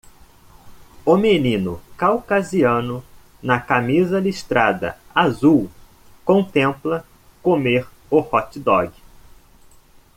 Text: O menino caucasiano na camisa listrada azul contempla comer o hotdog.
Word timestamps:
O 1.05 1.15
menino 1.15 1.79
caucasiano 1.95 3.03
na 3.39 3.59
camisa 3.59 4.19
listrada 4.19 4.97
azul 5.13 5.69
contempla 6.25 7.05
comer 7.43 7.87
o 8.09 8.17
hotdog. 8.17 8.91